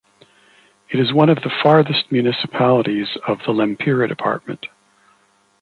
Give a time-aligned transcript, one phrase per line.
[0.89, 4.65] It is one of the farthest municipalities of the Lempira department.